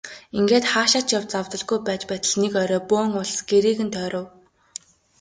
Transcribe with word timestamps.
Ингээд 0.37 0.65
хаашаа 0.71 1.03
ч 1.07 1.09
явж 1.17 1.29
завдалгүй 1.33 1.79
байж 1.87 2.01
байтал 2.09 2.35
нэг 2.41 2.53
орой 2.63 2.81
бөөн 2.89 3.11
улс 3.21 3.37
гэрийг 3.49 3.79
нь 3.85 3.93
тойров. 3.95 4.27